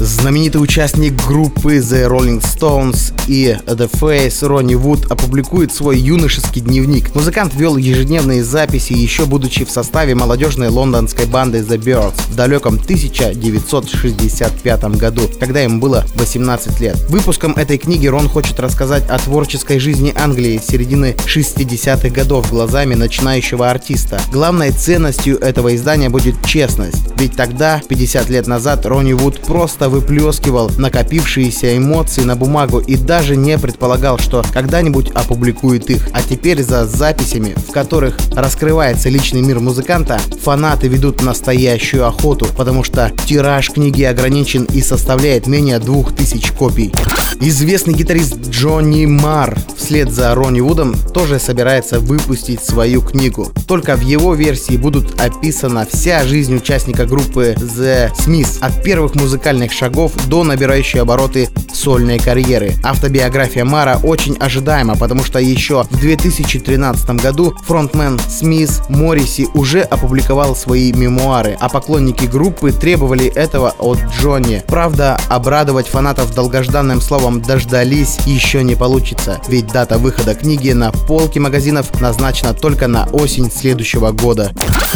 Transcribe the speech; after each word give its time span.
Знаменитый 0.00 0.62
участник 0.62 1.14
группы 1.26 1.78
The 1.78 2.08
Rolling 2.08 2.40
Stones 2.40 3.12
и 3.26 3.58
The 3.66 3.90
Face 3.90 4.46
Ронни 4.46 4.76
Вуд 4.76 5.10
опубликует 5.10 5.72
свой 5.72 5.98
юношеский 5.98 6.60
дневник. 6.60 7.12
Музыкант 7.16 7.52
вел 7.56 7.76
ежедневные 7.76 8.44
записи, 8.44 8.92
еще 8.92 9.26
будучи 9.26 9.64
в 9.64 9.72
составе 9.72 10.14
молодежной 10.14 10.68
лондонской 10.68 11.26
банды 11.26 11.58
The 11.58 11.78
Birds 11.78 12.14
в 12.30 12.36
далеком 12.36 12.74
1965 12.74 14.84
году, 14.96 15.22
когда 15.40 15.64
им 15.64 15.80
было 15.80 16.06
18 16.14 16.78
лет. 16.78 16.96
Выпуском 17.08 17.54
этой 17.54 17.76
книги 17.76 18.06
Рон 18.06 18.28
хочет 18.28 18.60
рассказать 18.60 19.10
о 19.10 19.18
творческой 19.18 19.80
жизни 19.80 20.14
Англии 20.16 20.60
середины 20.64 21.16
60-х 21.26 22.10
годов 22.10 22.48
глазами 22.50 22.94
начинающего 22.94 23.68
артиста. 23.68 24.20
Главной 24.30 24.70
ценностью 24.70 25.40
этого 25.40 25.74
издания 25.74 26.08
будет 26.08 26.36
честность, 26.46 27.02
ведь 27.16 27.34
тогда, 27.34 27.82
50 27.88 28.30
лет 28.30 28.46
назад, 28.46 28.86
Ронни 28.86 29.12
Вуд 29.12 29.40
просто 29.40 29.87
выплескивал 29.88 30.70
накопившиеся 30.76 31.76
эмоции 31.76 32.22
на 32.22 32.36
бумагу 32.36 32.78
и 32.78 32.96
даже 32.96 33.36
не 33.36 33.58
предполагал, 33.58 34.18
что 34.18 34.44
когда-нибудь 34.52 35.10
опубликует 35.10 35.90
их. 35.90 36.08
А 36.12 36.22
теперь 36.22 36.62
за 36.62 36.86
записями, 36.86 37.54
в 37.68 37.72
которых 37.72 38.16
раскрывается 38.34 39.08
личный 39.08 39.42
мир 39.42 39.60
музыканта, 39.60 40.20
фанаты 40.42 40.88
ведут 40.88 41.22
настоящую 41.22 42.06
охоту, 42.06 42.46
потому 42.56 42.84
что 42.84 43.12
тираж 43.26 43.70
книги 43.70 44.02
ограничен 44.02 44.64
и 44.64 44.80
составляет 44.80 45.46
менее 45.46 45.78
2000 45.78 46.52
копий. 46.52 46.92
Известный 47.40 47.94
гитарист 47.94 48.48
Джонни 48.48 49.06
Марр 49.06 49.56
вслед 49.76 50.10
за 50.10 50.34
Ронни 50.34 50.60
Вудом 50.60 50.96
тоже 51.14 51.38
собирается 51.38 52.00
выпустить 52.00 52.62
свою 52.64 53.00
книгу. 53.00 53.52
Только 53.66 53.96
в 53.96 54.00
его 54.00 54.34
версии 54.34 54.76
будут 54.76 55.20
описана 55.20 55.86
вся 55.90 56.24
жизнь 56.24 56.56
участника 56.56 57.06
группы 57.06 57.54
The 57.56 58.10
Smiths 58.14 58.58
от 58.60 58.82
первых 58.82 59.14
музыкальных 59.14 59.72
шагов 59.78 60.12
до 60.26 60.42
набирающей 60.42 61.00
обороты 61.00 61.48
сольной 61.72 62.18
карьеры. 62.18 62.74
Автобиография 62.82 63.64
Мара 63.64 63.98
очень 64.02 64.36
ожидаема, 64.38 64.96
потому 64.96 65.22
что 65.22 65.38
еще 65.38 65.84
в 65.84 66.00
2013 66.00 67.10
году 67.22 67.54
фронтмен 67.64 68.18
Смис 68.28 68.82
Морриси 68.88 69.46
уже 69.54 69.82
опубликовал 69.82 70.56
свои 70.56 70.92
мемуары, 70.92 71.56
а 71.60 71.68
поклонники 71.68 72.24
группы 72.24 72.72
требовали 72.72 73.26
этого 73.26 73.74
от 73.78 73.98
Джонни. 74.18 74.64
Правда, 74.66 75.16
обрадовать 75.28 75.86
фанатов 75.86 76.34
долгожданным 76.34 77.00
словом 77.00 77.40
«дождались» 77.40 78.18
еще 78.26 78.64
не 78.64 78.74
получится, 78.74 79.40
ведь 79.46 79.68
дата 79.68 79.98
выхода 79.98 80.34
книги 80.34 80.72
на 80.72 80.90
полке 80.90 81.38
магазинов 81.38 82.00
назначена 82.00 82.52
только 82.52 82.88
на 82.88 83.06
осень 83.12 83.50
следующего 83.52 84.10
года. 84.10 84.52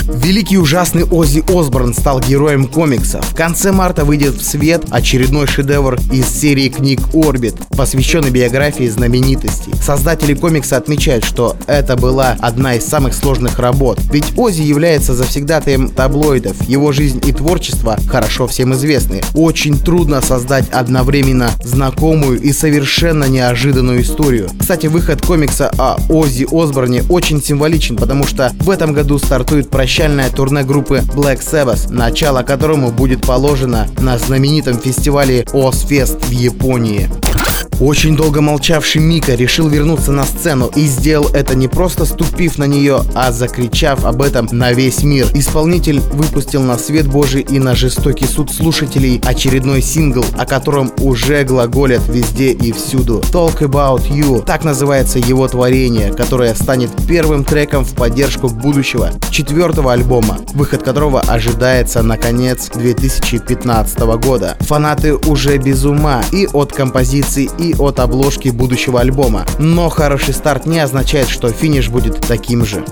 Великий 0.08 0.58
ужасный 0.58 1.04
Оззи 1.04 1.44
Осборн 1.48 1.94
стал 1.94 2.20
героем 2.20 2.66
комикса. 2.66 3.20
В 3.22 3.34
конце 3.34 3.72
марта 3.72 4.04
выйдет 4.04 4.34
в 4.34 4.42
свет 4.42 4.71
свет 4.72 4.84
очередной 4.90 5.46
шедевр 5.46 5.98
из 6.10 6.26
серии 6.28 6.70
книг 6.70 7.00
«Орбит», 7.12 7.54
посвященный 7.76 8.30
биографии 8.30 8.88
знаменитости. 8.88 9.70
Создатели 9.82 10.32
комикса 10.32 10.78
отмечают, 10.78 11.24
что 11.24 11.56
это 11.66 11.94
была 11.96 12.36
одна 12.40 12.76
из 12.76 12.86
самых 12.86 13.12
сложных 13.12 13.58
работ. 13.58 13.98
Ведь 14.10 14.32
Ози 14.38 14.62
является 14.62 15.12
завсегдатаем 15.12 15.90
таблоидов. 15.90 16.56
Его 16.68 16.92
жизнь 16.92 17.20
и 17.26 17.32
творчество 17.32 17.98
хорошо 18.08 18.46
всем 18.46 18.72
известны. 18.72 19.20
Очень 19.34 19.78
трудно 19.78 20.22
создать 20.22 20.70
одновременно 20.70 21.50
знакомую 21.62 22.40
и 22.40 22.52
совершенно 22.52 23.24
неожиданную 23.24 24.00
историю. 24.00 24.48
Кстати, 24.58 24.86
выход 24.86 25.20
комикса 25.20 25.70
о 25.76 25.98
Ози 26.08 26.46
Осборне 26.50 27.02
очень 27.10 27.42
символичен, 27.42 27.96
потому 27.96 28.26
что 28.26 28.52
в 28.60 28.70
этом 28.70 28.94
году 28.94 29.18
стартует 29.18 29.68
прощальное 29.68 30.30
турне 30.30 30.62
группы 30.62 31.02
Black 31.14 31.40
Sabbath, 31.40 31.92
начало 31.92 32.42
которому 32.42 32.90
будет 32.90 33.26
положено 33.26 33.86
на 33.98 34.16
знаменитый 34.18 34.61
знаменитом 34.62 34.78
фестивале 34.78 35.44
Озфест 35.52 36.24
в 36.24 36.30
Японии. 36.30 37.31
Очень 37.82 38.16
долго 38.16 38.40
молчавший 38.40 39.00
Мика 39.02 39.34
решил 39.34 39.66
вернуться 39.68 40.12
на 40.12 40.24
сцену 40.24 40.70
и 40.76 40.86
сделал 40.86 41.26
это 41.34 41.56
не 41.56 41.66
просто 41.66 42.04
ступив 42.04 42.56
на 42.56 42.62
нее, 42.62 43.02
а 43.12 43.32
закричав 43.32 44.04
об 44.04 44.22
этом 44.22 44.48
на 44.52 44.72
весь 44.72 45.02
мир. 45.02 45.26
Исполнитель 45.34 45.98
выпустил 45.98 46.62
на 46.62 46.78
свет 46.78 47.08
Божий 47.08 47.40
и 47.40 47.58
на 47.58 47.74
жестокий 47.74 48.26
суд 48.26 48.52
слушателей 48.52 49.20
очередной 49.24 49.82
сингл, 49.82 50.24
о 50.38 50.46
котором 50.46 50.92
уже 51.00 51.42
глаголят 51.42 52.06
везде 52.06 52.52
и 52.52 52.70
всюду. 52.70 53.18
Talk 53.32 53.58
About 53.62 54.08
You. 54.08 54.44
Так 54.44 54.62
называется 54.62 55.18
его 55.18 55.48
творение, 55.48 56.12
которое 56.12 56.54
станет 56.54 56.90
первым 57.08 57.42
треком 57.42 57.84
в 57.84 57.94
поддержку 57.96 58.48
будущего 58.48 59.10
четвертого 59.32 59.92
альбома, 59.92 60.38
выход 60.54 60.84
которого 60.84 61.20
ожидается 61.20 62.04
на 62.04 62.16
конец 62.16 62.70
2015 62.72 63.98
года. 64.22 64.56
Фанаты 64.60 65.16
уже 65.16 65.56
без 65.56 65.84
ума 65.84 66.22
и 66.30 66.46
от 66.46 66.72
композиции, 66.72 67.50
и 67.58 67.71
от 67.78 68.00
обложки 68.00 68.48
будущего 68.48 69.00
альбома. 69.00 69.46
Но 69.58 69.88
хороший 69.88 70.34
старт 70.34 70.66
не 70.66 70.78
означает, 70.80 71.28
что 71.28 71.50
финиш 71.50 71.88
будет 71.88 72.20
таким 72.20 72.64
же. 72.64 72.84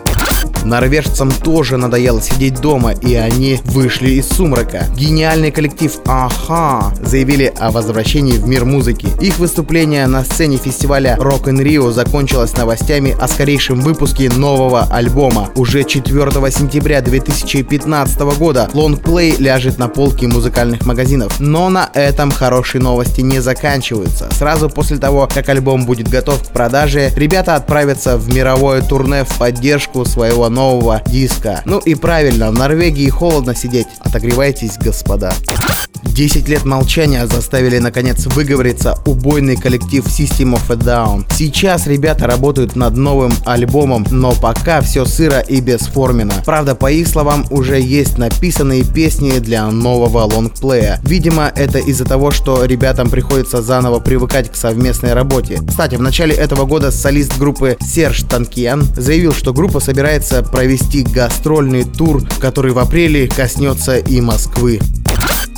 Норвежцам 0.65 1.31
тоже 1.31 1.77
надоело 1.77 2.21
сидеть 2.21 2.61
дома, 2.61 2.93
и 2.93 3.15
они 3.15 3.59
вышли 3.65 4.11
из 4.11 4.29
сумрака. 4.29 4.87
Гениальный 4.97 5.51
коллектив 5.51 5.93
Аха 6.07 6.93
заявили 7.03 7.53
о 7.59 7.71
возвращении 7.71 8.33
в 8.33 8.47
мир 8.47 8.65
музыки. 8.65 9.09
Их 9.21 9.39
выступление 9.39 10.07
на 10.07 10.25
сцене 10.25 10.59
фестиваля 10.59 11.17
Rock 11.19 11.45
in 11.45 11.63
Rio 11.63 11.91
закончилось 11.91 12.57
новостями 12.57 13.17
о 13.19 13.27
скорейшем 13.29 13.81
выпуске 13.81 14.29
нового 14.31 14.83
альбома. 14.91 15.51
Уже 15.55 15.85
4 15.85 16.31
сентября 16.51 17.01
2015 17.01 18.21
года 18.39 18.69
лонгплей 18.75 19.37
ляжет 19.39 19.79
на 19.79 19.89
полки 19.89 20.27
музыкальных 20.27 20.85
магазинов. 20.85 21.41
Но 21.41 21.71
на 21.71 21.89
этом 21.95 22.31
хорошие 22.31 22.83
новости 22.83 23.23
не 23.23 23.41
заканчиваются. 23.41 24.29
Сразу 24.33 24.69
после 24.69 24.99
того, 24.99 25.29
как 25.33 25.49
альбом 25.49 25.87
будет 25.87 26.09
готов 26.09 26.43
к 26.47 26.53
продаже, 26.53 27.11
ребята 27.17 27.55
отправятся 27.57 28.19
в 28.19 28.35
мировое 28.35 28.83
турне 28.83 29.25
в 29.25 29.39
поддержку 29.39 30.05
своего 30.05 30.50
нового 30.51 31.03
диска. 31.07 31.63
Ну 31.65 31.79
и 31.79 31.95
правильно, 31.95 32.51
в 32.51 32.55
Норвегии 32.55 33.09
холодно 33.09 33.55
сидеть. 33.55 33.87
Отогревайтесь, 34.01 34.77
господа. 34.79 35.33
10 36.21 36.49
лет 36.49 36.65
молчания 36.65 37.27
заставили 37.27 37.79
наконец 37.79 38.27
выговориться 38.27 38.95
убойный 39.07 39.57
коллектив 39.57 40.05
System 40.05 40.55
of 40.55 40.71
a 40.71 40.77
Down. 40.77 41.25
Сейчас 41.35 41.87
ребята 41.87 42.27
работают 42.27 42.77
над 42.77 42.97
новым 42.97 43.33
альбомом, 43.47 44.07
но 44.11 44.33
пока 44.33 44.81
все 44.81 45.05
сыро 45.05 45.41
и 45.41 45.61
бесформенно. 45.61 46.35
Правда, 46.45 46.75
по 46.75 46.91
их 46.91 47.09
словам, 47.09 47.47
уже 47.51 47.81
есть 47.81 48.19
написанные 48.19 48.85
песни 48.85 49.39
для 49.39 49.67
нового 49.71 50.25
лонгплея. 50.25 51.01
Видимо, 51.05 51.51
это 51.55 51.79
из-за 51.79 52.05
того, 52.05 52.31
что 52.31 52.65
ребятам 52.65 53.09
приходится 53.09 53.63
заново 53.63 54.01
привыкать 54.01 54.51
к 54.51 54.57
совместной 54.57 55.15
работе. 55.15 55.61
Кстати, 55.67 55.95
в 55.95 56.03
начале 56.03 56.35
этого 56.35 56.67
года 56.67 56.91
солист 56.91 57.39
группы 57.39 57.77
Серж 57.81 58.25
Танкиан 58.25 58.83
заявил, 58.97 59.33
что 59.33 59.53
группа 59.53 59.81
собирается 59.81 60.40
провести 60.43 61.03
гастрольный 61.03 61.85
тур, 61.85 62.23
который 62.41 62.73
в 62.73 62.79
апреле 62.79 63.29
коснется 63.29 63.99
и 63.99 64.21
Москвы. 64.21 64.81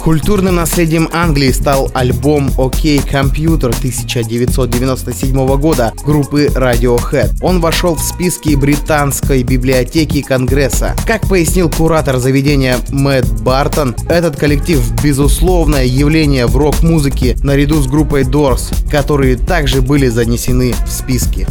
Культурным 0.03 0.57
наследием 0.57 1.09
Англии 1.13 1.53
стал 1.53 1.89
альбом 1.95 2.49
OK 2.59 3.09
Computer 3.09 3.69
1997 3.69 5.57
года 5.59 5.93
группы 6.05 6.47
Radiohead. 6.47 7.37
Он 7.41 7.61
вошел 7.61 7.95
в 7.95 8.03
списки 8.03 8.57
британской 8.57 9.45
библиотеки 9.45 10.23
Конгресса. 10.23 10.97
Как 11.07 11.29
пояснил 11.29 11.71
куратор 11.71 12.19
заведения 12.19 12.79
Мэтт 12.91 13.31
Бартон, 13.43 13.95
этот 14.09 14.35
коллектив 14.35 14.81
безусловное 15.05 15.85
явление 15.85 16.47
в 16.47 16.57
рок-музыке 16.57 17.37
наряду 17.45 17.81
с 17.81 17.87
группой 17.87 18.23
Doors, 18.23 18.75
которые 18.91 19.37
также 19.37 19.83
были 19.83 20.09
занесены 20.09 20.75
в 20.85 20.91
списки. 20.91 21.47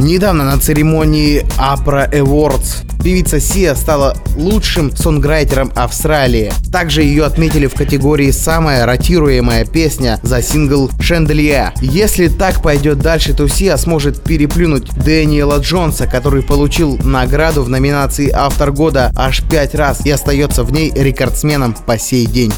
Недавно 0.00 0.44
на 0.44 0.58
церемонии 0.58 1.44
APRA 1.58 2.10
Awards 2.10 2.86
певица 3.04 3.38
Сия 3.38 3.74
стала 3.74 4.16
лучшим 4.34 4.96
сонграйтером 4.96 5.70
Австралии. 5.76 6.50
Также 6.72 7.02
ее 7.02 7.26
отметили 7.26 7.66
в 7.66 7.74
категории 7.74 8.30
«Самая 8.30 8.86
ротируемая 8.86 9.66
песня» 9.66 10.18
за 10.22 10.40
сингл 10.40 10.90
«Шенделия». 11.00 11.74
Если 11.82 12.28
так 12.28 12.62
пойдет 12.62 13.00
дальше, 13.00 13.34
то 13.34 13.46
Сия 13.46 13.76
сможет 13.76 14.22
переплюнуть 14.22 14.88
Дэниела 15.04 15.58
Джонса, 15.58 16.06
который 16.06 16.42
получил 16.42 16.96
награду 17.04 17.62
в 17.62 17.68
номинации 17.68 18.30
«Автор 18.30 18.72
года» 18.72 19.12
аж 19.14 19.42
пять 19.50 19.74
раз 19.74 20.06
и 20.06 20.10
остается 20.10 20.64
в 20.64 20.72
ней 20.72 20.90
рекордсменом 20.94 21.74
по 21.74 21.98
сей 21.98 22.24
день. 22.24 22.54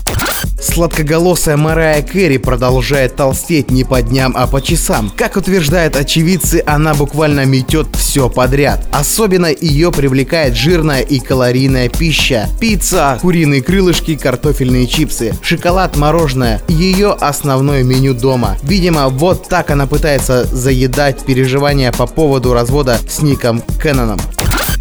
Сладкоголосая 0.63 1.57
Марая 1.57 2.03
Кэрри 2.03 2.37
продолжает 2.37 3.17
толстеть 3.17 3.73
не 3.73 3.83
по 3.83 4.01
дням, 4.01 4.33
а 4.37 4.47
по 4.47 4.63
часам. 4.63 5.13
Как 5.17 5.37
утверждают 5.37 5.97
очевидцы, 5.97 6.63
она 6.65 6.95
буквально 6.95 7.45
метет 7.45 7.89
все 7.97 8.31
подряд. 8.31 8.87
Особенно 8.93 9.47
ее 9.47 9.91
привлекает 9.91 10.55
жирная 10.55 11.01
и 11.01 11.19
калорийная 11.19 11.89
пища. 11.89 12.49
Пицца, 12.61 13.19
куриные 13.21 13.61
крылышки, 13.61 14.15
картофельные 14.15 14.87
чипсы, 14.87 15.35
шоколад, 15.43 15.97
мороженое. 15.97 16.63
Ее 16.69 17.11
основное 17.13 17.83
меню 17.83 18.15
дома. 18.15 18.57
Видимо, 18.63 19.09
вот 19.09 19.49
так 19.49 19.73
она 19.73 19.87
пытается 19.89 20.45
заедать 20.45 21.25
переживания 21.25 21.91
по 21.91 22.07
поводу 22.07 22.55
развода 22.55 23.01
с 23.09 23.21
Ником 23.21 23.63
Кенноном. 23.83 24.21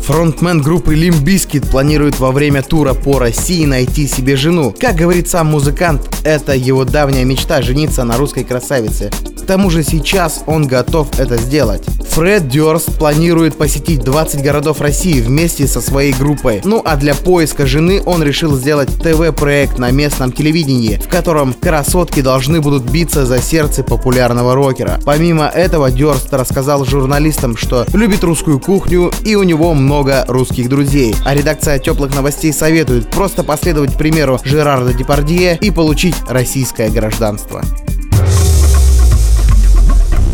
Фронтмен 0.03 0.61
группы 0.61 0.95
Limp 0.95 1.23
Bizkit 1.23 1.69
планирует 1.69 2.19
во 2.19 2.31
время 2.31 2.63
тура 2.63 2.93
по 2.93 3.19
России 3.19 3.65
найти 3.65 4.07
себе 4.07 4.35
жену. 4.35 4.73
Как 4.77 4.95
говорит 4.95 5.29
сам 5.29 5.47
музыкант, 5.47 6.01
это 6.23 6.55
его 6.55 6.85
давняя 6.85 7.23
мечта 7.23 7.61
жениться 7.61 8.03
на 8.03 8.17
русской 8.17 8.43
красавице. 8.43 9.11
К 9.41 9.45
тому 9.45 9.69
же 9.69 9.83
сейчас 9.83 10.43
он 10.45 10.67
готов 10.67 11.19
это 11.19 11.37
сделать. 11.37 11.83
Фред 12.11 12.49
Дёрст 12.49 12.97
планирует 12.97 13.57
посетить 13.57 14.03
20 14.03 14.43
городов 14.43 14.81
России 14.81 15.21
вместе 15.21 15.65
со 15.65 15.81
своей 15.81 16.13
группой. 16.13 16.61
Ну 16.63 16.81
а 16.83 16.95
для 16.95 17.15
поиска 17.15 17.65
жены 17.65 18.01
он 18.05 18.21
решил 18.21 18.55
сделать 18.55 18.89
ТВ-проект 19.01 19.79
на 19.79 19.91
местном 19.91 20.31
телевидении, 20.31 20.97
в 20.97 21.07
котором 21.07 21.53
красотки 21.53 22.21
должны 22.21 22.61
будут 22.61 22.83
биться 22.83 23.25
за 23.25 23.41
сердце 23.41 23.83
популярного 23.83 24.55
рокера. 24.55 24.99
Помимо 25.05 25.45
этого 25.45 25.89
Дёрст 25.89 26.33
рассказал 26.33 26.85
журналистам, 26.85 27.55
что 27.57 27.85
любит 27.93 28.23
русскую 28.23 28.59
кухню 28.59 29.11
и 29.23 29.35
у 29.35 29.43
него 29.43 29.73
много 29.73 30.25
русских 30.27 30.69
друзей. 30.69 31.15
А 31.25 31.33
редакция 31.33 31.79
теплых 31.79 32.13
новостей 32.13 32.53
советует 32.53 33.09
просто 33.09 33.43
последовать 33.43 33.97
примеру 33.97 34.39
Жерарда 34.43 34.93
Депардье 34.93 35.57
и 35.59 35.71
получить 35.71 36.15
российское 36.27 36.89
гражданство. 36.89 37.63